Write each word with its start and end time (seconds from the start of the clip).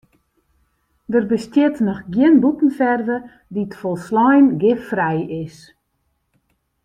Der 1.13 1.21
bestiet 1.31 1.75
noch 1.87 2.01
gjin 2.13 2.35
bûtenferve 2.41 3.17
dy't 3.53 3.75
folslein 3.81 4.45
giffrij 4.61 5.21
is. 5.43 5.57